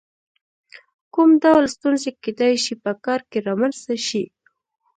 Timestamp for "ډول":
1.43-1.65